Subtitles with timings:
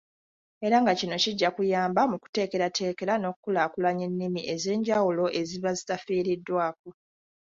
[0.65, 6.89] Era nga kino kijja kuyamba mu kuteekerateekera n'okukulaakulanya ennimi ez'enjawulo eziba zitafiiriddwako.